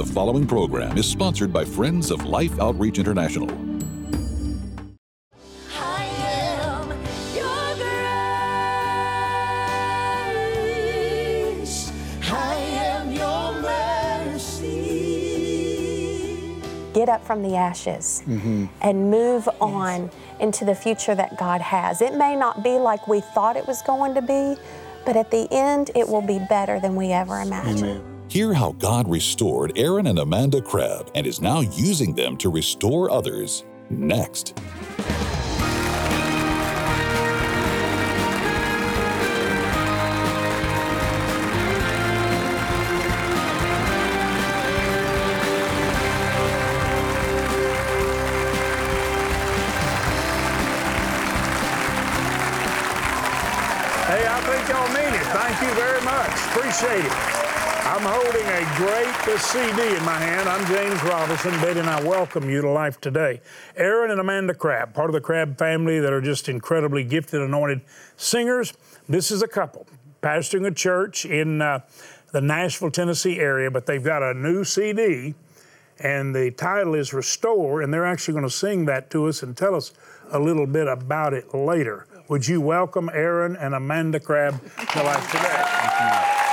[0.00, 3.50] The following program is sponsored by Friends of Life Outreach International.
[5.76, 6.88] I am
[7.36, 7.74] your
[11.52, 11.92] grace.
[12.32, 14.62] I am your mercy.
[16.94, 18.64] get up from the ashes mm-hmm.
[18.80, 20.10] and move on
[20.40, 22.00] into the future that God has.
[22.00, 24.56] It may not be like we thought it was going to be,
[25.04, 28.09] but at the end, it will be better than we ever imagined.
[28.30, 33.10] Hear how God restored Aaron and Amanda Crabb and is now using them to restore
[33.10, 33.64] others.
[33.90, 34.56] Next.
[54.06, 55.26] Hey, I think y'all mean it.
[55.32, 56.30] Thank you very much.
[56.54, 57.49] Appreciate it.
[57.82, 60.48] I'm holding a great CD in my hand.
[60.48, 61.50] I'm James Robison.
[61.60, 63.40] Betty and I welcome you to Life Today.
[63.76, 67.80] Aaron and Amanda Crabb, part of the Crabb family that are just incredibly gifted, anointed
[68.16, 68.74] singers.
[69.08, 69.86] This is a couple
[70.22, 71.80] pastoring a church in uh,
[72.32, 75.34] the Nashville, Tennessee area, but they've got a new CD,
[75.98, 79.56] and the title is Restore, and they're actually going to sing that to us and
[79.56, 79.92] tell us
[80.32, 82.06] a little bit about it later.
[82.28, 84.60] Would you welcome Aaron and Amanda Crabb
[84.92, 85.48] to Life Today?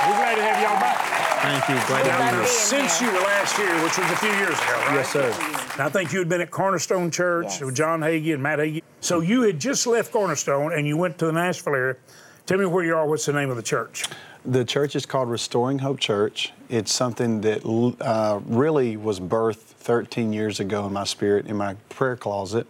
[0.08, 1.17] We're glad to have y'all back.
[1.48, 1.86] Thank you.
[1.86, 2.46] Glad to Now, be here.
[2.46, 4.94] since you were last year, which was a few years ago, right?
[4.96, 5.30] Yes, sir.
[5.72, 7.60] And I think you had been at Cornerstone Church Yes.
[7.62, 8.82] with John Hagee and Matt Hagee.
[9.00, 11.96] So you had just left Cornerstone and you went to the Nashville area.
[12.44, 13.06] Tell me where you are.
[13.06, 14.04] What's the name of the church?
[14.44, 16.52] The church is called Restoring Hope Church.
[16.68, 17.64] It's something that
[18.02, 22.66] uh, really was birthed 13 years ago in my spirit, in my prayer closet.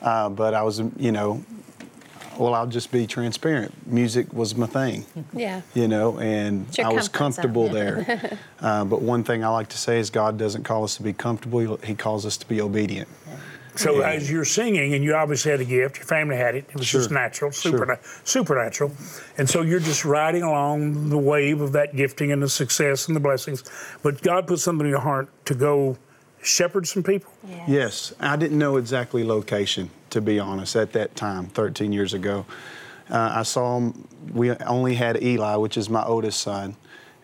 [0.00, 1.42] Uh, but I was, you know,
[2.38, 3.74] well, I'll just be transparent.
[3.86, 5.04] Music was my thing.
[5.34, 5.60] Yeah.
[5.74, 7.44] You know, and I was comfort zone.
[7.44, 8.38] comfortable there.
[8.60, 11.12] uh, but one thing I like to say is God doesn't call us to be
[11.12, 13.08] comfortable, He calls us to be obedient.
[13.76, 16.64] So as you're singing, and you obviously had a gift, your family had it.
[16.68, 17.18] It was just Sure.
[17.18, 17.98] natural, Sure.
[18.24, 18.90] supernatural.
[19.36, 23.14] And so you're just riding along the wave of that gifting and the success and
[23.14, 23.62] the blessings.
[24.02, 25.96] But God put something in your heart to go
[26.42, 27.32] shepherd some people.
[27.66, 32.46] Yes, I didn't know exactly location, to be honest, at that time, 13 years ago.
[33.10, 36.76] Uh, I saw him, we only had Eli, which is my oldest son,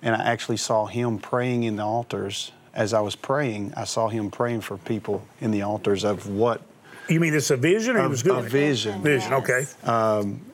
[0.03, 2.53] and I actually saw him praying in the altars.
[2.73, 6.63] As I was praying, I saw him praying for people in the altars of what,
[7.09, 8.51] You mean it's a vision, or he of, was doing of it?
[8.51, 9.03] vision.
[9.03, 9.67] Vision, okay.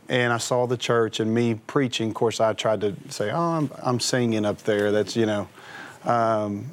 [0.09, 2.09] And I saw the church and me preaching.
[2.09, 4.91] Of course, I tried to say, oh, I'm, I'm singing up there.
[4.91, 5.49] That's, you know.
[6.05, 6.69] Um,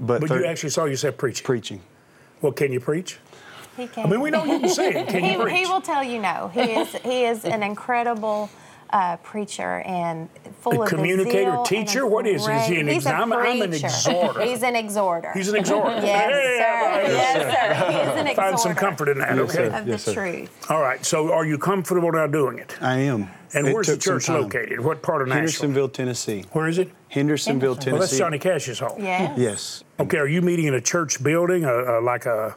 [0.00, 1.44] but But thir- you actually saw yourself preaching.
[1.44, 1.80] preaching.
[2.40, 3.18] Well, can you preach?
[3.76, 4.06] He can.
[4.06, 5.06] I mean, we know you can sing.
[5.06, 5.56] Can you he, preach?
[5.58, 6.50] he will tell you no.
[6.52, 8.50] He is he is an incredible
[8.92, 10.28] uh, preacher and
[10.60, 12.06] full A of the communicator, zeal teacher?
[12.06, 12.52] What is he?
[12.52, 13.86] Is he an great- ex- He's a I'm- I'm an preacher.
[13.86, 14.42] exhorter.
[14.42, 15.32] He's an exhorter.
[15.32, 15.90] He's an exhorter.
[16.02, 17.12] yes, Yeah, sir.
[17.12, 17.92] Yes, sir.
[17.92, 18.34] He is an exhorter.
[18.50, 19.54] Find some comfort in that, Yes, okay?
[19.70, 19.76] sir.
[19.76, 20.14] of the Yes, sir.
[20.14, 20.70] truth.
[20.70, 22.76] All right, so are you comfortable now doing it?
[22.80, 23.28] I am.
[23.52, 24.80] And It where's the church located?
[24.80, 25.40] What part of Nashville?
[25.40, 26.44] Hendersonville, Tennessee.
[26.52, 26.88] Where is it?
[27.08, 27.90] Hendersonville, Tennessee.
[27.92, 29.02] Well, that's Johnny Cash's home.
[29.02, 29.36] Yes.
[29.38, 29.84] Yes.
[29.98, 32.54] Okay, are you meeting in a church building, a, a, like a,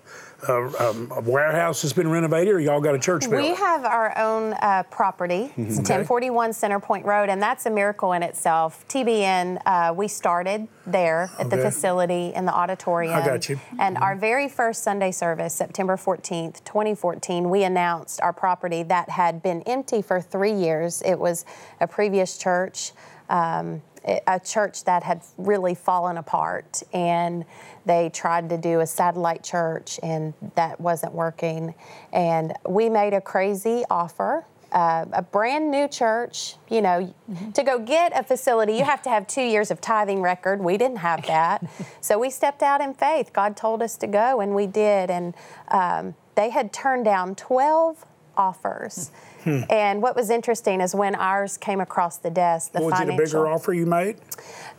[0.48, 3.52] a, um, a warehouse that's been renovated, or y'all got a church building?
[3.52, 5.52] We have our own uh, property.
[5.58, 8.86] It's 1041 Centerpoint Road, and that's a miracle in itself.
[8.88, 13.16] TBN, uh, we started there at the facility in the auditorium.
[13.16, 13.60] I got you.
[13.80, 19.42] And our very first Sunday service, September 14th, 2014, we announced our property that had
[19.42, 21.02] been empty for three years.
[21.06, 21.46] It was
[21.80, 22.92] a previous church.
[23.30, 23.82] Um,
[24.28, 27.46] a church that had really fallen apart and
[27.86, 31.74] they tried to do a satellite church and that wasn't working.
[32.12, 37.14] And we made a crazy offer uh, a brand new church you know
[37.54, 38.74] to go get a facility.
[38.74, 40.60] You have to have two years of tithing record.
[40.62, 41.64] We didn't have that.
[42.02, 43.32] So we stepped out in faith.
[43.32, 45.10] God told us to go and we did.
[45.10, 45.34] And
[45.70, 49.12] um, they had turned down 12 offers
[49.46, 52.98] and what was interesting is when ours came across the desk the was it a
[53.00, 54.18] financial bigger offer you made?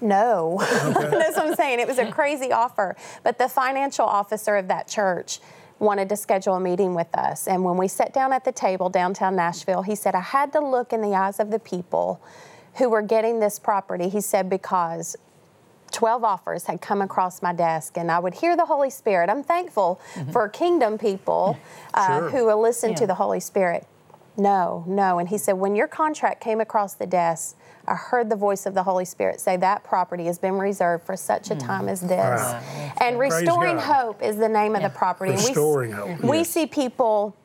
[0.01, 1.81] no, that's what I'm saying.
[1.81, 2.97] It was a crazy offer.
[3.23, 5.41] But the financial officer of that church
[5.79, 7.47] wanted to schedule a meeting with us.
[7.49, 10.61] And when we sat down at the table downtown Nashville, he said, I had to
[10.61, 12.21] look in the eyes of the people
[12.75, 14.09] who were getting this property.
[14.09, 15.17] He said, because
[15.93, 19.31] 12 offers had come across my desk, and I would hear the Holy Spirit.
[19.31, 20.01] I'm thankful
[20.33, 21.57] for kingdom people
[21.95, 22.31] uh, Sure.
[22.31, 23.87] who will listen to the Holy Spirit.
[24.37, 25.19] No, no.
[25.19, 28.75] And he said, when your contract came across the desk, I heard the voice of
[28.75, 32.11] the Holy Spirit say that property has been reserved for such a time as this.
[32.19, 32.95] Wow.
[33.01, 33.85] And Praise Restoring God.
[33.85, 35.33] Hope is the name of the property.
[35.33, 36.51] And we Restoring Hope, We yes.
[36.51, 37.37] see people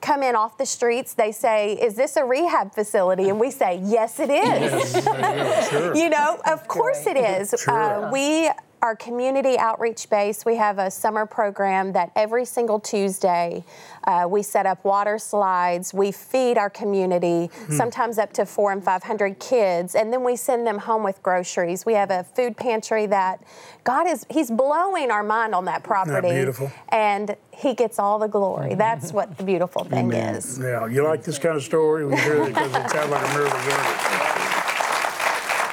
[0.00, 1.14] come in off the streets.
[1.14, 3.28] They say, Is this a rehab facility?
[3.28, 5.04] And we say, Yes, it is.
[5.70, 5.94] Sure.
[5.94, 7.54] You know, of course it is.
[7.62, 8.06] Sure.
[8.06, 8.50] Uh, we
[8.82, 13.62] our community outreach base, we have a summer program that every single Tuesday
[14.04, 15.92] uh, we set up water slides.
[15.92, 17.72] We feed our community, Hmm.
[17.76, 21.84] sometimes up to four and 500 kids, and then we send them home with groceries.
[21.84, 23.42] We have a food pantry that
[23.84, 26.30] God is, He's blowing our mind on that property.
[26.30, 26.70] beautiful?
[26.88, 28.74] And He gets all the glory.
[28.74, 30.36] That's what the beautiful thing Amen.
[30.36, 30.58] is.
[30.58, 32.06] Yeah, you like this kind of story?
[32.06, 34.19] We hear it because it sounds like a miracle.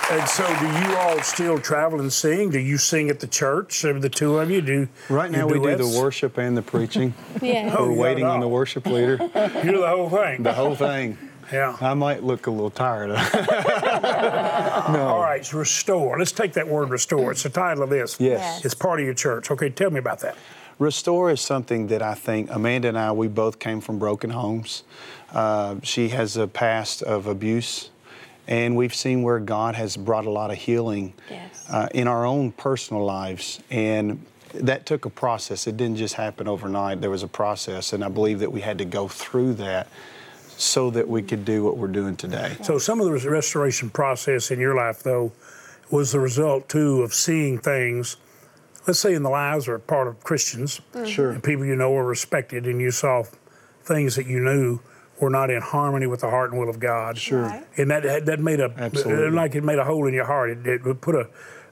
[0.10, 2.50] And so, do you all still travel and sing?
[2.50, 3.82] Do you sing at the church?
[3.82, 4.88] The two of you do.
[5.10, 7.14] Right now, you we do the worship and the preaching.
[7.42, 7.76] Yeah.
[7.78, 9.18] Oh, We're you waiting on the worship leader.
[9.64, 10.44] You do the whole thing.
[10.44, 11.18] The whole thing.
[11.52, 11.76] Yeah.
[11.80, 13.10] I might look a little tired.
[14.88, 15.08] No.
[15.08, 16.18] All right, so restore.
[16.18, 17.32] Let's take that word restore.
[17.32, 18.16] It's the title of this.
[18.20, 18.40] Yes.
[18.40, 18.66] Yes.
[18.66, 19.52] It's part of your church.
[19.52, 20.38] Okay, tell me about that.
[20.80, 24.84] Restore is something that I think Amanda and I, we both came from broken homes.
[25.34, 27.90] Uh, she has a past of abuse,
[28.48, 31.66] and we've seen where God has brought a lot of healing Yes.
[31.70, 33.60] uh, in our own personal lives.
[33.70, 35.68] And that took a process.
[35.68, 37.02] It didn't just happen overnight.
[37.02, 39.88] There was a process, and I believe that we had to go through that
[40.58, 42.56] so that we could do what we're doing today.
[42.64, 45.32] So, some of the restoration process in your life, though,
[45.92, 48.16] was the result too of seeing things.
[48.88, 51.32] Let's say in the lives or part of Christians, Sure.
[51.32, 53.24] and people you know are respected, and you saw
[53.84, 54.80] things that you knew
[55.20, 57.18] were not in harmony with the heart and will of God.
[57.18, 57.44] Sure.
[57.44, 57.66] Right.
[57.78, 59.32] And that that made a Absolutely.
[59.32, 60.50] like it made a hole in your heart.
[60.52, 61.30] It, it would put a,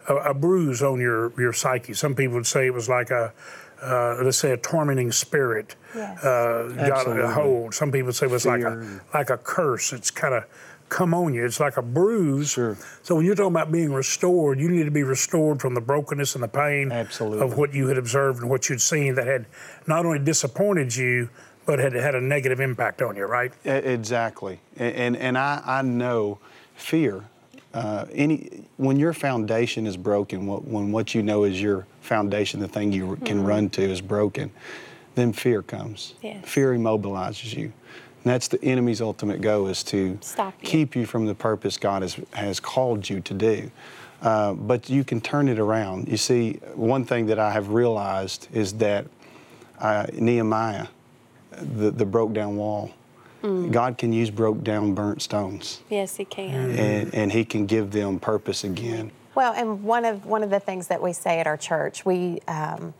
[0.07, 1.93] a a bruise on your your psyche.
[1.93, 3.33] Some people would say it was like a
[3.81, 6.23] uh, let's say a tormenting spirit Yes.
[6.23, 7.73] uh, got a hold.
[7.73, 9.93] Some people say it was like a like a curse.
[9.93, 10.45] It's kind of
[10.89, 11.43] come on you.
[11.45, 12.51] It's like a bruise.
[12.51, 12.77] Sure.
[13.03, 16.35] So when you're talking about being restored, you need to be restored from the brokenness
[16.35, 17.43] and the pain Absolutely.
[17.45, 19.45] of what you had observed and what you'd seen that had
[19.87, 21.29] not only disappointed you,
[21.65, 23.25] but had had a negative impact on you.
[23.25, 23.51] Right?
[23.63, 26.39] Exactly, and and I, I know
[26.75, 27.23] fear.
[27.73, 32.59] Uh, any when your foundation is broken, what, when what you know is your foundation,
[32.59, 34.49] the thing you can run to is broken,
[35.15, 36.13] then fear comes.
[36.21, 36.45] Yes.
[36.47, 40.69] Fear immobilizes you, and that's the enemy's ultimate goal is to Stop you.
[40.69, 43.69] keep you from the purpose God has has called you to do.
[44.21, 46.07] Uh, but you can turn it around.
[46.07, 49.05] You see, one thing that I have realized is that
[49.79, 50.87] uh, Nehemiah,
[51.51, 52.91] the, the broke down wall.
[53.69, 56.71] God can use broke down, burnt stones, Yes, He can.
[56.71, 59.11] and, and He can give them purpose again.
[59.35, 62.39] Well, and one of one of the things that we say at our church, we,
[62.47, 62.95] um,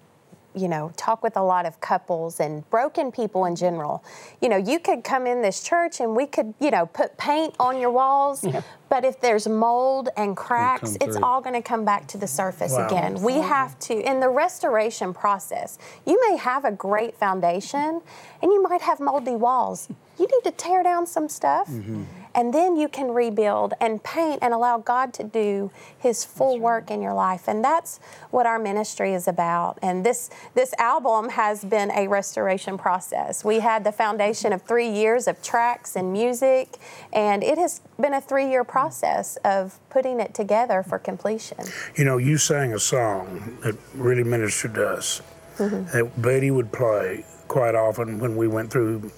[0.55, 4.03] you know, talk with a lot of couples and broken people in general.
[4.41, 7.55] You know, you could come in this church and we could, you know, put paint
[7.59, 8.45] on your walls,
[8.89, 12.71] but if there's mold and cracks, it's all going to come back to the surface
[12.73, 12.87] Wow.
[12.87, 13.21] again.
[13.21, 15.77] We have to in the restoration process.
[16.05, 18.01] You may have a great foundation,
[18.41, 19.89] and you might have moldy walls.
[20.17, 21.67] You need to tear down some stuff.
[21.69, 22.03] Mm-hmm.
[22.35, 26.91] And then you can rebuild and paint and allow God to do His full work
[26.91, 27.47] in your life.
[27.47, 29.79] And that's what our ministry is about.
[29.81, 33.45] And this, this album has been a restoration process.
[33.45, 36.77] We had the foundation of three years of tracks and music,
[37.13, 41.59] and it has been a three year process of putting it together for completion.
[41.95, 45.21] You know, you sang a song that really ministered to us
[45.57, 45.97] mm-hmm.
[45.97, 49.09] that Betty would play quite often when we went through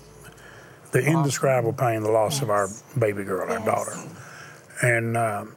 [1.02, 3.96] the indescribable pain, the loss of our baby girl, our daughter.
[4.82, 5.56] And um,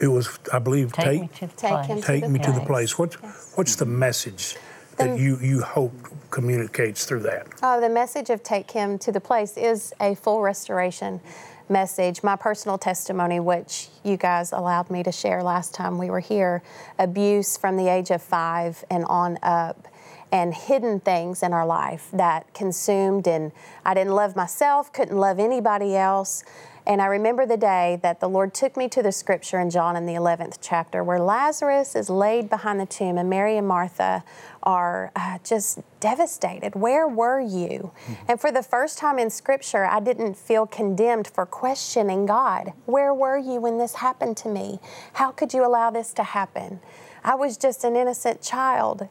[0.00, 1.86] it was, I believe, Take me to the Take place.
[1.86, 2.94] him to take the me to the place.
[2.94, 2.98] place.
[2.98, 4.56] What's, what's the message
[4.96, 5.92] that you, you hope
[6.30, 7.46] communicates through that?
[7.62, 11.20] Oh, the message of Take Him to the Place is a full restoration
[11.68, 12.22] message.
[12.22, 16.62] My personal testimony, which you guys allowed me to share last time we were here
[16.98, 19.88] abuse from the age of five and on up.
[20.32, 23.52] And hidden things in our life that consumed, and
[23.84, 26.44] I didn't love myself, couldn't love anybody else.
[26.86, 29.96] And I remember the day that the Lord took me to the scripture in John
[29.96, 34.22] in the 11th chapter where Lazarus is laid behind the tomb and Mary and Martha
[34.62, 36.74] are uh, just devastated.
[36.74, 37.92] Where were you?
[38.28, 42.74] And for the first time in scripture, I didn't feel condemned for questioning God.
[42.84, 44.78] Where were you when this happened to me?
[45.14, 46.80] How could you allow this to happen?
[47.24, 49.08] I was just an innocent child.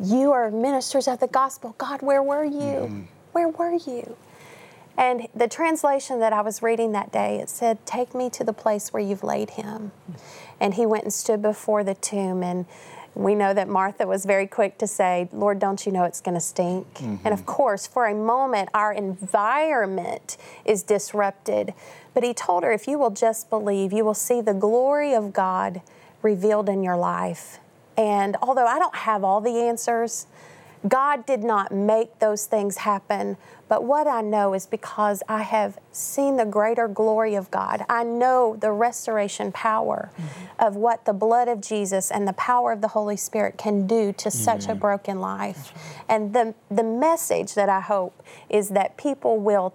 [0.00, 1.74] You are ministers of the gospel.
[1.78, 3.06] God, where were you?
[3.32, 4.16] Where were you?
[4.96, 8.52] And the translation that I was reading that day, it said, Take me to the
[8.52, 9.92] place where you've laid him.
[10.60, 12.42] And he went and stood before the tomb.
[12.42, 12.66] And
[13.14, 16.34] we know that Martha was very quick to say, Lord, don't you know it's going
[16.34, 16.86] to stink?
[17.00, 17.44] And of mm-hmm.
[17.44, 21.74] course, for a moment, our environment is disrupted.
[22.12, 25.32] But he told her, If you will just believe, you will see the glory of
[25.32, 25.82] God
[26.22, 27.58] revealed in your life.
[27.96, 30.26] And although I don't have all the answers,
[30.86, 35.78] God did not make those things happen, but what I know is because I have
[35.92, 37.84] seen the greater glory of God.
[37.88, 40.10] I know the restoration power
[40.58, 44.12] of what the blood of Jesus and the power of the Holy Spirit can do
[44.12, 44.80] to such a mm.
[44.80, 45.72] broken life.
[46.06, 49.74] And the, the message that I hope is that people will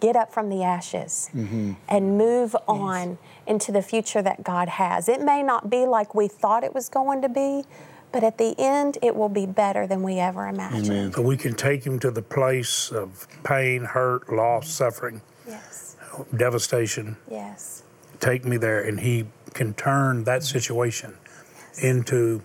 [0.00, 1.72] get up from the ashes mm-hmm.
[1.88, 5.08] and move on into the future that God has.
[5.08, 7.64] It may not be like we thought it was going to be,
[8.12, 10.86] but at the end, it will be better than we ever imagined.
[10.86, 11.12] Amen.
[11.12, 15.96] So we can take him to the place of pain, hurt, loss, suffering, Yes,
[16.36, 17.16] devastation.
[17.30, 17.82] yes,
[18.18, 21.14] Take me there, and he can turn that situation
[21.82, 22.40] into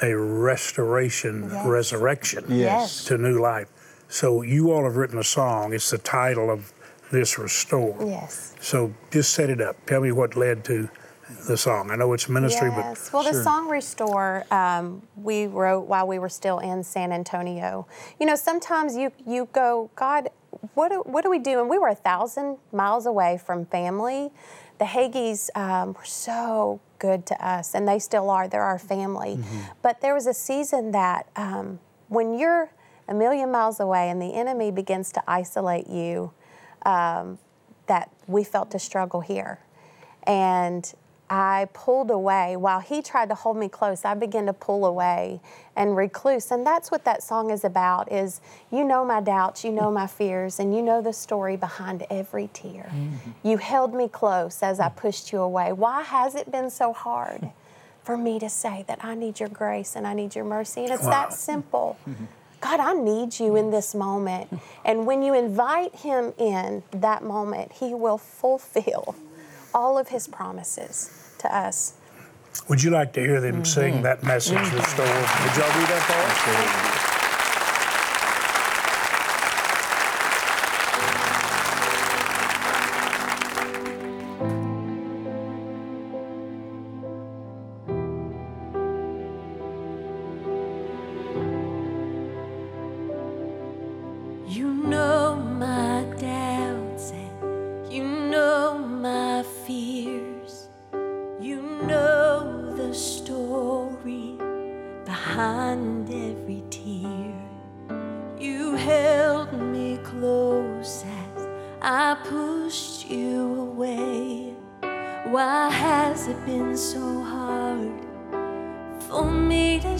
[0.00, 1.66] a restoration, Yes.
[1.66, 3.04] resurrection Yes.
[3.06, 3.66] to new life.
[4.08, 5.72] So you all have written a song.
[5.72, 6.72] It's the title of
[7.12, 7.96] this restore.
[8.00, 8.54] yes.
[8.60, 9.76] So just set it up.
[9.86, 10.88] Tell me what led to
[11.46, 11.90] the song.
[11.90, 13.10] I know it's ministry, Yes.
[13.12, 17.86] but Well, the song Restore, um, we wrote while we were still in San Antonio.
[18.18, 20.30] You know, sometimes you, you go, God,
[20.74, 21.60] what do, what do we do?
[21.60, 24.30] And we were a thousand miles away from family.
[24.78, 28.48] The Hagees um, were so good to us, and they still are.
[28.48, 29.38] They're our family.
[29.80, 31.78] But there was a season that um,
[32.08, 32.70] when you're
[33.08, 36.32] a million miles away and the enemy begins to isolate you,
[36.86, 37.38] um,
[37.86, 39.58] that we felt to struggle here.
[40.24, 40.92] And
[41.30, 42.56] I pulled away.
[42.56, 45.40] While he tried to hold me close, I began to pull away
[45.74, 46.50] and recluse.
[46.50, 50.06] And that's what that song is about is you know my doubts, you know my
[50.06, 52.92] fears, and you know the story behind every tear.
[53.42, 55.72] You held me close as I pushed you away.
[55.72, 57.50] Why has it been so hard
[58.04, 60.84] for me to say that I need your grace and I need your mercy?
[60.84, 61.10] And it's Wow.
[61.10, 61.96] that simple.
[62.62, 63.70] God, I need you in mm.
[63.70, 64.48] this moment.
[64.84, 69.14] And when you invite him in that moment, he will fulfill
[69.72, 71.94] all of his promises to us.
[72.68, 74.02] would you like to hear them sing mm-hmm.
[74.02, 75.06] that message restore?
[75.06, 75.44] Mm-hmm.
[75.44, 76.91] Would y'all do that for us?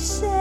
[0.02, 0.31] Say?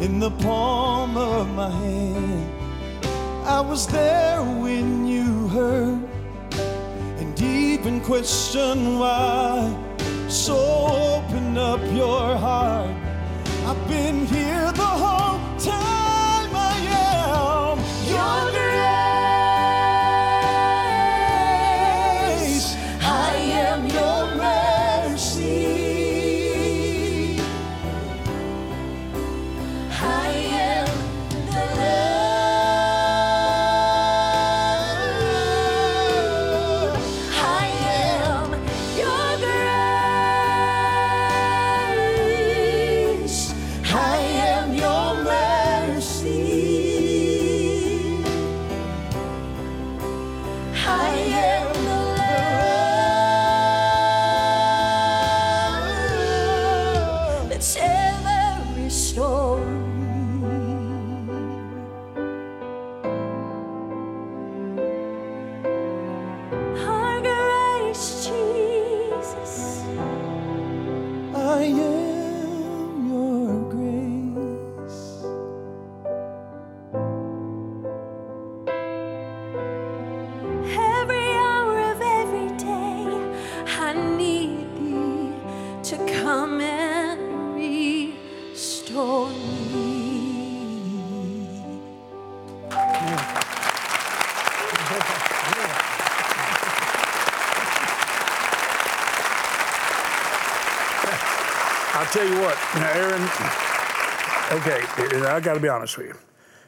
[0.00, 2.52] In the palm of my hand.
[3.44, 6.08] I was there when you heard
[7.18, 9.74] and even questioned why.
[10.28, 12.94] So open up your heart.
[13.66, 14.72] I've been here
[104.50, 104.80] Okay,
[105.26, 106.14] I got to be honest with you.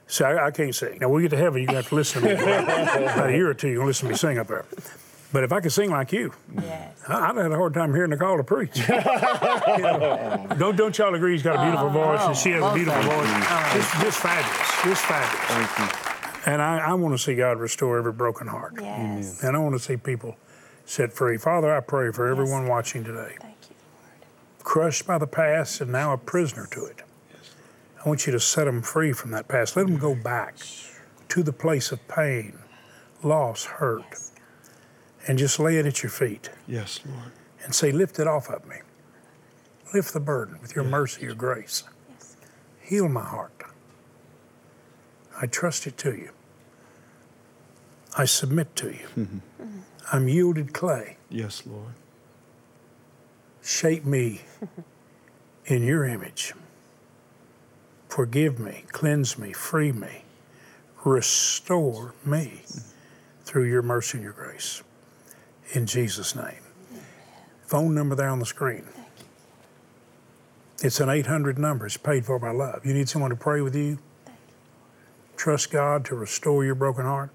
[0.07, 0.99] See, I, I, can't sing.
[1.00, 2.35] Now, when we get to heaven, you're going to have to listen to me.
[2.42, 4.64] About a year or two, you're going to listen to me sing up there.
[5.33, 7.04] But if I could sing like you, yes.
[7.09, 8.76] I, have had a hard time hearing the call to preach.
[8.88, 12.50] you know, don't don't y'all agree he's got a beautiful oh, voice and oh, she
[12.50, 13.30] has a beautiful voice?
[13.73, 15.71] Just, just fabulous, just fabulous.
[15.71, 16.52] Thank you.
[16.52, 18.75] And I, I want to see God restore every broken heart.
[18.80, 19.45] Yes.
[19.45, 20.37] And I want to see people
[20.85, 21.37] set free.
[21.37, 22.71] Father, I pray for everyone yes.
[22.71, 23.37] watching today.
[23.40, 23.60] Thank.
[24.62, 27.02] Crushed by the past and now a prisoner to it.
[28.05, 29.76] I want you to set them free from that past.
[29.76, 30.57] Let them go back
[31.29, 32.59] to the place of pain,
[33.23, 34.19] loss, hurt,
[35.26, 36.50] and just lay it at your feet.
[36.67, 37.33] Yes, Lord.
[37.62, 38.76] And say, Lift it off of me.
[39.93, 40.90] Lift the burden with your yes.
[40.90, 41.85] mercy, your grace.
[42.09, 42.37] Yes.
[42.81, 43.52] Heal my heart.
[45.40, 46.31] I trust it to you.
[48.17, 49.07] I submit to you.
[49.17, 49.38] Mm-hmm.
[50.12, 51.17] I'm yielded clay.
[51.29, 51.95] Yes, Lord.
[53.62, 54.43] Shape me
[55.67, 56.55] in your image.
[58.09, 60.25] Forgive me, cleanse me, free me,
[61.05, 62.62] restore me
[63.45, 64.83] through your mercy and your grace.
[65.73, 66.62] In Jesus' name.
[67.67, 68.85] Phone number there on the screen.
[70.83, 71.87] It's an 800 number.
[71.87, 72.85] It's paid for by love.
[72.85, 73.99] You need someone to pray with you.
[75.37, 77.31] Trust God to restore your broken heart.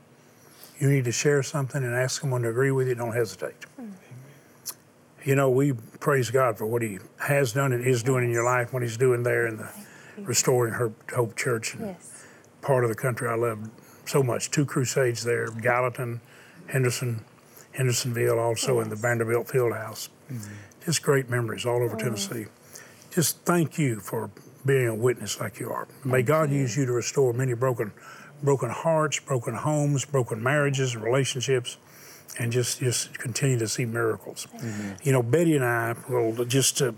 [0.79, 2.96] You need to share something and ask someone to agree with you.
[2.96, 3.55] Don't hesitate.
[5.25, 8.46] You know, we praise God for what He has done and is doing in your
[8.46, 9.70] life, what He's doing there in the
[10.20, 12.25] restoring her Hope Church and yes.
[12.62, 13.70] part of the country I love
[14.05, 14.51] so much.
[14.51, 16.22] Two crusades there, Gallatin,
[16.67, 17.25] Henderson,
[17.74, 18.84] Hendersonville, also yes.
[18.84, 20.10] in the Vanderbilt Fieldhouse.
[20.32, 20.53] Mm-hmm.
[20.86, 22.00] Just great memories all over oh.
[22.00, 22.46] Tennessee.
[23.12, 24.29] Just thank you for
[24.63, 25.88] being a witness like you are.
[26.03, 26.60] May thank God you.
[26.60, 27.91] use you to restore many broken,
[28.44, 31.77] broken hearts, broken homes, broken marriages, relationships,
[32.39, 34.48] and just just continue to see miracles.
[34.58, 34.91] Mm-hmm.
[35.03, 36.91] You know, Betty and I will just uh,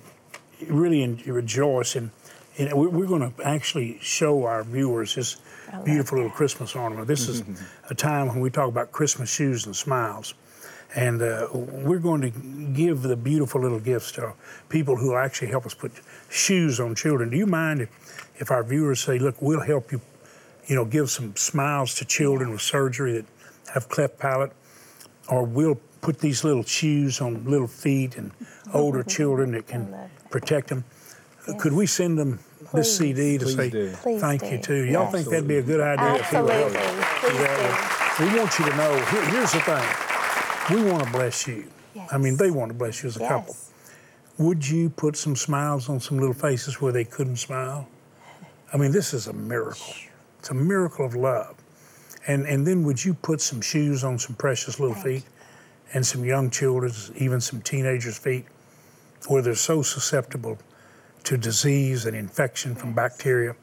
[0.67, 2.11] really rejoice and.
[2.59, 5.37] know, we're going to actually show our viewers this
[5.85, 7.07] beautiful little Christmas ornament.
[7.07, 7.43] This is
[7.89, 10.33] a time when we talk about Christmas shoes and smiles.
[10.95, 12.31] And uh, we're going to
[12.73, 14.33] give the beautiful little gifts to
[14.69, 15.91] people who will actually help us put
[16.29, 17.29] shoes on children.
[17.29, 17.89] Do you mind if,
[18.37, 20.01] if our viewers say, look, we'll help you,
[20.65, 23.25] you know, give some smiles to children with surgery that
[23.73, 24.53] have cleft palate,
[25.29, 28.31] or we'll put these little shoes on little feet and
[28.73, 29.93] older children that can
[30.29, 30.83] protect them.
[31.47, 31.61] Yes.
[31.61, 32.71] Could we send them Please.
[32.73, 33.91] this CD to Please say do.
[33.91, 34.49] thank do.
[34.49, 34.85] you too.
[34.85, 35.11] Y'all yes.
[35.11, 36.21] think that'd be a good idea?
[36.21, 36.77] Absolutely.
[38.19, 39.05] We want you to know.
[39.11, 40.75] Here, here's the thing.
[40.75, 41.65] We want to bless you.
[41.93, 42.09] Yes.
[42.11, 43.29] I mean, they want to bless you as a yes.
[43.29, 43.55] couple.
[44.39, 47.87] Would you put some smiles on some little faces where they couldn't smile?
[48.73, 49.93] I mean, this is a miracle.
[50.39, 51.55] It's a miracle of love.
[52.27, 55.93] And and then would you put some shoes on some precious little Thank feet, you.
[55.93, 58.45] and some young children's, even some teenagers' feet,
[59.27, 60.57] where they're so susceptible
[61.23, 63.55] to disease and infection from bacteria,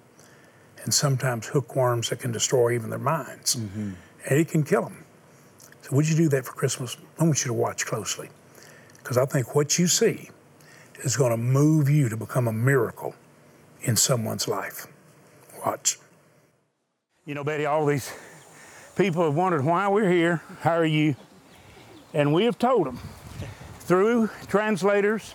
[0.83, 3.57] and sometimes hookworms that can destroy even their minds.
[3.57, 3.92] Mm-hmm.
[4.29, 5.05] And it can kill them.
[5.83, 6.96] So, would you do that for Christmas?
[7.18, 8.31] I want you to watch closely
[8.98, 10.31] because I think what you see
[11.03, 13.14] is going to move you to become a miracle
[13.83, 14.87] in someone's life.
[15.64, 15.98] Watch.
[17.27, 18.11] You know, Betty, all these
[18.96, 20.42] people have wondered why we're here.
[20.61, 21.16] How are you?
[22.12, 22.98] And we have told them
[23.80, 25.35] through translators,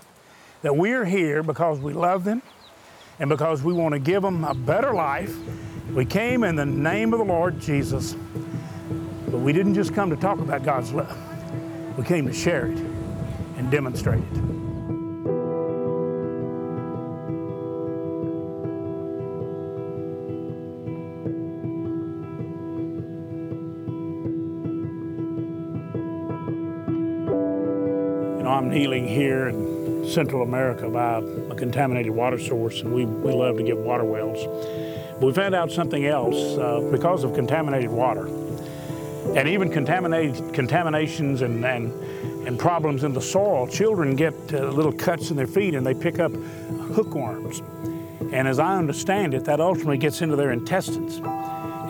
[0.61, 2.41] that we are here because we love them
[3.19, 5.35] and because we want to give them a better life.
[5.93, 8.15] We came in the name of the Lord Jesus,
[9.27, 11.17] but we didn't just come to talk about God's love.
[11.97, 12.77] We came to share it
[13.57, 14.58] and demonstrate it.
[28.69, 33.63] Kneeling here in Central America by a contaminated water source, and we, we love to
[33.63, 34.45] get water wells.
[35.13, 38.27] But we found out something else uh, because of contaminated water
[39.35, 41.91] and even contaminated contaminations and, and,
[42.47, 43.67] and problems in the soil.
[43.67, 46.31] Children get uh, little cuts in their feet and they pick up
[46.93, 47.61] hookworms.
[48.31, 51.19] And as I understand it, that ultimately gets into their intestines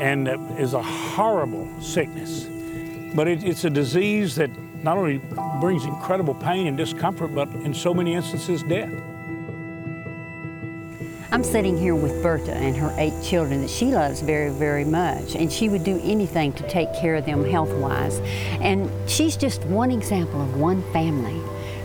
[0.02, 2.46] and is a horrible sickness.
[3.14, 4.50] But it, it's a disease that
[4.84, 5.22] not only
[5.60, 8.92] brings incredible pain and discomfort, but in so many instances, death.
[11.32, 15.36] I'm sitting here with Berta and her eight children that she loves very, very much,
[15.36, 18.20] and she would do anything to take care of them health wise.
[18.62, 21.40] And she's just one example of one family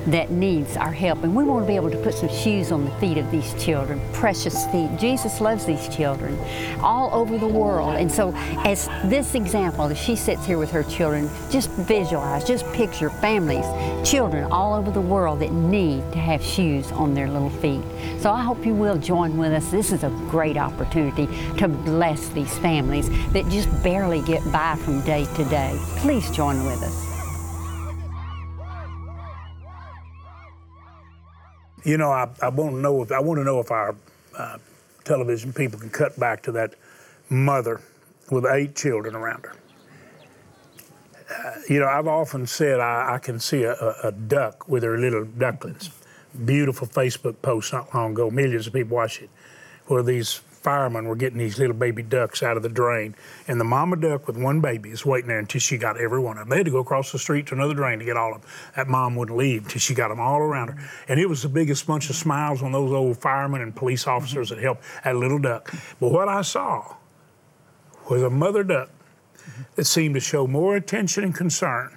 [0.07, 1.23] that needs our help.
[1.23, 3.55] And we want to be able to put some shoes on the feet of these
[3.63, 4.91] children, precious feet.
[4.99, 6.39] Jesus loves these children
[6.81, 7.97] all over the world.
[7.97, 8.33] And so,
[8.65, 13.65] as this example, as she sits here with her children, just visualize, just picture families,
[14.09, 17.83] children all over the world that need to have shoes on their little feet.
[18.21, 19.71] So, I hope you will join with us.
[19.71, 21.27] This is a great opportunity
[21.59, 25.79] to bless these families that just barely get by from day to day.
[25.99, 27.14] Please join with us.
[31.85, 33.95] You know, I, I want to know if I want to know if our
[34.37, 34.59] uh,
[35.05, 36.75] television people can cut back to that
[37.29, 37.81] mother
[38.31, 39.55] with eight children around her.
[41.31, 44.99] Uh, you know, I've often said I, I can see a, a, duck with her
[44.99, 45.91] little ducklings.
[46.45, 48.31] Beautiful Facebook post not long ago.
[48.31, 49.31] Millions of people watched it,
[49.87, 53.15] where these firemen were getting these little baby ducks out of the drain,
[53.47, 56.39] and the mama duck with one baby is waiting there until she got every one
[56.39, 56.49] of them.
[56.49, 58.51] They had to go across the street to another drain to get all of them.
[58.75, 60.91] That mom wouldn't leave until she got them all around her.
[61.07, 64.49] And it was the biggest bunch of smiles on those old firemen and police officers
[64.49, 65.73] that helped that little duck.
[66.01, 66.97] But what I saw
[68.09, 68.91] was a mother duck
[69.77, 71.97] that seemed to show more attention and concern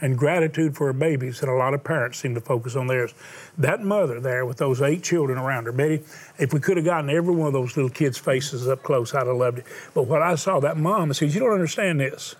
[0.00, 3.14] and gratitude for her babies that a lot of parents seem to focus on theirs.
[3.56, 6.02] That mother there with those eight children around her, Betty,
[6.38, 9.26] if we could have gotten every one of those little kids' faces up close, I'd
[9.26, 9.66] have loved it.
[9.94, 12.34] But what I saw, that mom, I said, You don't understand this.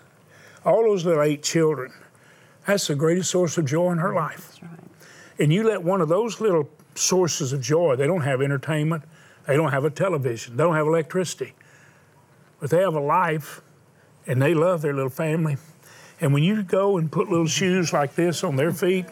[0.65, 1.93] All those little eight children,
[2.65, 4.57] that's the greatest source of joy in her life.
[4.61, 4.71] Right.
[5.39, 9.03] And you let one of those little sources of joy, they don't have entertainment,
[9.47, 11.53] they don't have a television, they don't have electricity,
[12.59, 13.61] but they have a life
[14.25, 15.57] and they love their little family
[16.19, 19.05] and when you go and put little shoes like this on their feet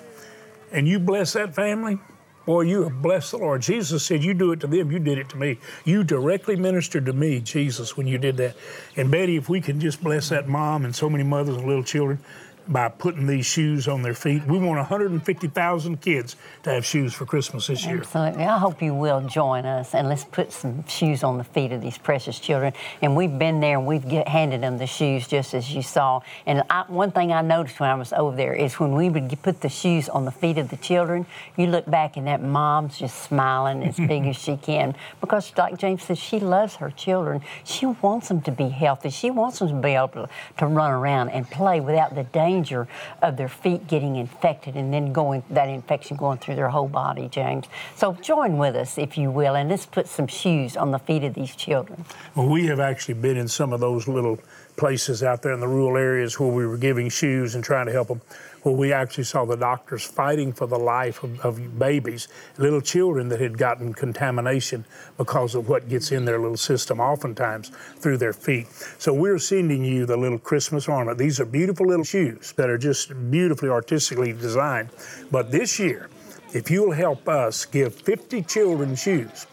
[0.72, 2.00] and you bless that family,
[2.46, 3.62] boy, you have blessed the Lord.
[3.62, 5.60] Jesus said, You do it to them, you did it to me.
[5.84, 8.56] You directly ministered to me, Jesus, when you did that.
[8.96, 11.84] And Betty, if we can just bless that mom and so many mothers and little
[11.84, 12.20] children,
[12.68, 14.46] by putting these shoes on their feet.
[14.46, 18.00] We want 150,000 kids to have shoes for Christmas this year.
[18.00, 18.44] Absolutely.
[18.44, 21.82] I hope you will join us and let's put some shoes on the feet of
[21.82, 22.74] these precious children.
[23.02, 26.22] And we've been there and we've get, handed them the shoes just as you saw.
[26.46, 29.42] And I, one thing I noticed when I was over there is when we would
[29.44, 31.26] put the shoes on the feet of the children,
[31.58, 35.78] you look back and that mom's just smiling as big as she can because, like
[35.78, 37.42] James said, she loves her children.
[37.64, 39.10] She wants them to be healthy.
[39.10, 42.55] She wants them to be able to, to run around and play without the danger
[42.56, 42.88] danger
[43.22, 47.28] of their feet getting infected and then going that infection going through their whole body,
[47.28, 47.66] James.
[47.96, 51.24] So join with us, if you will, and let's put some shoes on the feet
[51.24, 52.06] of these children.
[52.36, 54.40] Well, we have actually been in some of those little
[54.76, 57.92] places out there in the rural areas where we were giving shoes and trying to
[57.92, 58.22] help them
[58.66, 63.30] where we actually saw the doctors fighting for the life of, of, babies, little children
[63.30, 64.84] that had gotten contamination
[65.18, 68.66] because of what gets in their little system, oftentimes through their feet.
[68.98, 71.20] So we're sending you the little Christmas ornament.
[71.20, 74.90] These are beautiful little shoes that are just beautifully artistically designed.
[75.30, 76.10] But this year,
[76.52, 79.46] if you'll help us give 50 children shoes,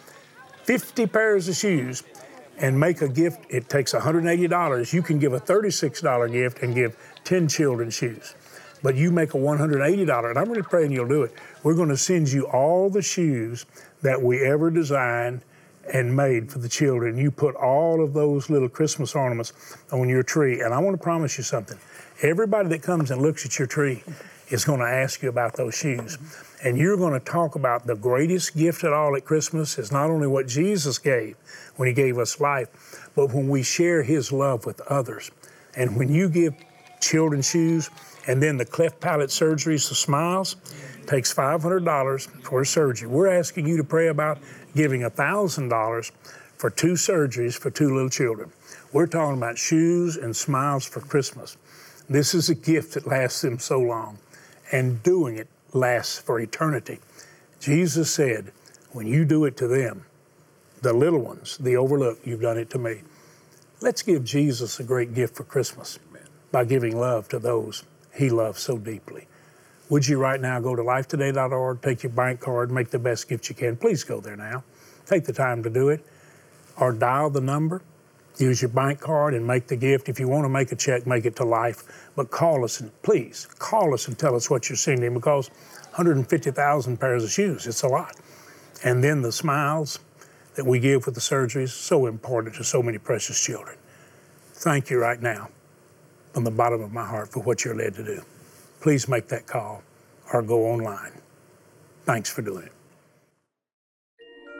[0.64, 2.02] 50 pairs of shoes,
[2.62, 4.92] and make a gift, it takes $180.
[4.92, 8.35] You can give a $36 gift and give 10 children shoes
[8.83, 11.33] but you make a $180, and I'm really praying you'll do it.
[11.62, 13.64] We're going to send you all the shoes
[14.03, 15.42] that we ever designed
[15.92, 17.16] and made for the children.
[17.16, 19.53] You put all of those little Christmas ornaments
[19.92, 21.79] on your tree, and I want to promise you something.
[22.22, 24.03] Everybody that comes and looks at your tree
[24.52, 26.18] is going to ask you about those shoes.
[26.62, 30.10] And you're going to talk about the greatest gift at all at Christmas is not
[30.10, 31.36] only what Jesus gave
[31.76, 35.30] when He gave us life, but when we share His love with others.
[35.74, 36.54] And when you give
[37.00, 37.90] children shoes,
[38.26, 40.56] and then the cleft palate surgeries, the smiles,
[41.06, 43.08] takes $500 for a surgery.
[43.08, 44.38] We're asking you to pray about
[44.74, 46.10] giving $1,000
[46.56, 48.52] for two surgeries for two little children.
[48.92, 51.56] We're talking about shoes and smiles for Christmas.
[52.08, 54.18] This is a gift that lasts them so long,
[54.72, 56.98] and doing it lasts for eternity.
[57.61, 58.52] Jesus said,
[58.90, 60.04] when you do it to them,
[60.80, 63.02] the little ones, the overlooked, you've done it to me.
[63.80, 65.98] Let's give Jesus a great gift for Christmas
[66.50, 69.26] by giving love to those he loves so deeply.
[69.88, 73.48] Would you right now go to lifetoday.org, take your bank card, make the best gift
[73.48, 73.76] you can?
[73.76, 74.64] Please go there now.
[75.06, 76.04] Take the time to do it.
[76.78, 77.82] Or dial the number,
[78.38, 80.08] use your bank card and make the gift.
[80.08, 82.10] If you want to make a check, make it to life.
[82.16, 85.48] But call us and please call us and tell us what you're sending because
[85.90, 88.16] 150,000 pairs of shoes, it's a lot.
[88.84, 89.98] And then the smiles
[90.54, 93.76] that we give with the surgeries, so important to so many precious children.
[94.54, 95.48] Thank you right now
[96.32, 98.22] from the bottom of my heart for what you're led to do.
[98.80, 99.82] Please make that call
[100.32, 101.12] or go online.
[102.04, 102.72] Thanks for doing it.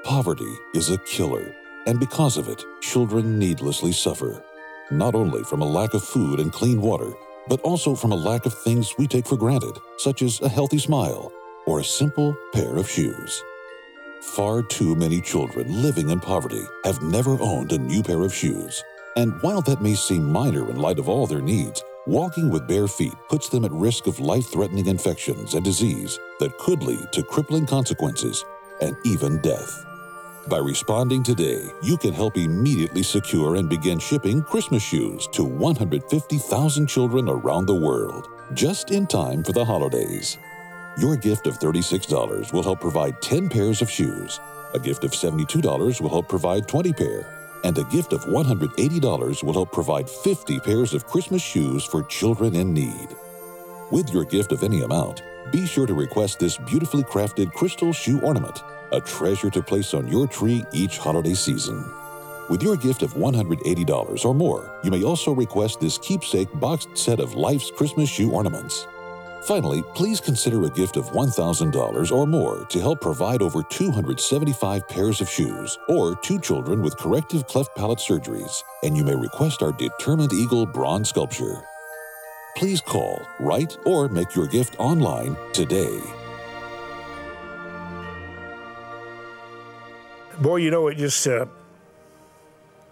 [0.05, 1.55] Poverty is a killer,
[1.87, 4.43] and because of it, children needlessly suffer,
[4.91, 7.13] not only from a lack of food and clean water,
[7.49, 10.79] but also from a lack of things we take for granted, such as a healthy
[10.79, 11.33] smile,
[11.67, 13.43] or a simple pair of shoes.
[14.23, 18.83] Far too many children living in poverty have never owned a new pair of shoes.
[19.17, 22.89] And while that may seem minor in light of all their needs, walking with bare
[22.89, 27.23] feet puts them at risk of life threatening infections and disease that could lead to
[27.23, 28.45] crippling consequences
[28.81, 29.85] and even death.
[30.49, 36.87] By responding today, you can help immediately secure and begin shipping Christmas shoes to 150,000
[36.89, 40.39] children around the world, just in time for the holidays.
[40.99, 44.41] Your gift of $36 will help provide 10 pairs of shoes.
[44.75, 47.27] A gift of $72 will help provide 20 pair.
[47.63, 52.57] And a gift of $180 will help provide 50 pairs of Christmas shoes for children
[52.57, 53.09] in need.
[53.93, 58.21] With your gift of any amount, be sure to request this beautifully crafted crystal shoe
[58.21, 61.85] ornament, a treasure to place on your tree each holiday season.
[62.49, 67.21] With your gift of $180 or more, you may also request this keepsake boxed set
[67.21, 68.87] of Life's Christmas shoe ornaments.
[69.45, 75.21] Finally, please consider a gift of $1,000 or more to help provide over 275 pairs
[75.21, 79.73] of shoes or two children with corrective cleft palate surgeries, and you may request our
[79.73, 81.63] Determined Eagle bronze sculpture.
[82.57, 86.01] Please call, write, or make your gift online today.
[90.43, 91.47] Boy, you know, it just, uh,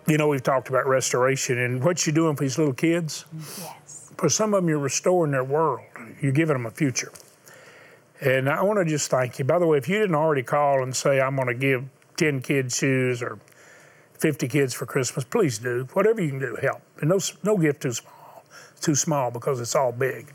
[0.06, 3.24] you know, we've talked about restoration and what you're doing for these little kids.
[3.36, 4.12] Yes.
[4.16, 5.80] For some of them, you're restoring their world,
[6.20, 7.10] you're giving them a future.
[8.20, 9.44] And I want to just thank you.
[9.44, 11.84] By the way, if you didn't already call and say, I'm going to give
[12.18, 13.40] 10 kids shoes or
[14.18, 15.88] 50 kids for Christmas, please do.
[15.94, 16.82] Whatever you can do, help.
[17.00, 18.44] And no, no gift too small,
[18.80, 20.32] too small because it's all big.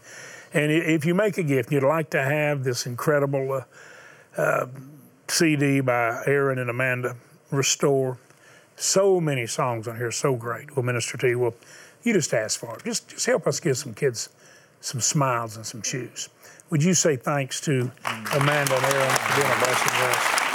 [0.53, 4.67] And if you make a gift, you'd like to have this incredible uh, uh,
[5.27, 7.15] CD by Aaron and Amanda
[7.51, 8.17] Restore.
[8.75, 10.75] So many songs on here, so great.
[10.75, 11.39] We'll minister to you.
[11.39, 11.55] Well,
[12.03, 12.83] you just ask for it.
[12.85, 14.29] Just, just help us give some kids
[14.81, 16.29] some smiles and some shoes.
[16.69, 17.91] Would you say thanks to
[18.33, 20.45] Amanda and Aaron for being a blessing to us?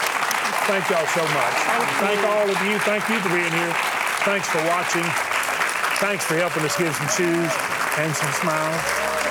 [0.66, 1.56] Thank y'all so much.
[1.98, 2.78] Thank all of you.
[2.80, 3.74] Thank you for being here.
[4.22, 5.06] Thanks for watching.
[5.98, 7.50] Thanks for helping us give some shoes
[7.98, 9.29] and some smiles.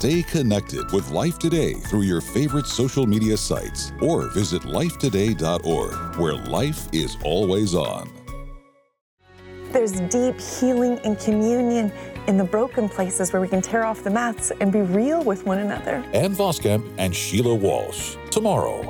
[0.00, 6.36] Stay connected with Life Today through your favorite social media sites or visit lifetoday.org, where
[6.36, 8.08] life is always on.
[9.72, 11.92] There's deep healing and communion
[12.28, 15.44] in the broken places where we can tear off the mats and be real with
[15.44, 15.96] one another.
[16.14, 18.89] Ann Voskamp and Sheila Walsh, tomorrow.